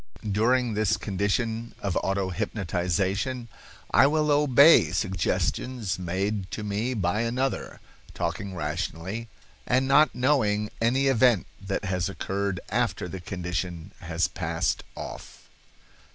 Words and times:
During 0.31 0.73
this 0.73 0.97
condition 0.97 1.75
of 1.79 1.95
auto 2.03 2.31
hypnotization 2.31 3.49
I 3.91 4.07
will 4.07 4.31
obey 4.31 4.89
suggestions 4.93 5.99
made 5.99 6.49
to 6.49 6.63
me 6.63 6.95
by 6.95 7.21
another, 7.21 7.79
talking 8.15 8.55
rationally, 8.55 9.27
and 9.67 9.87
not 9.87 10.15
knowing 10.15 10.71
any 10.81 11.05
event 11.05 11.45
that 11.61 11.85
has 11.85 12.09
occurred 12.09 12.59
after 12.69 13.07
the 13.07 13.19
condition 13.19 13.91
has 13.99 14.27
passed 14.27 14.83
off." 14.95 15.47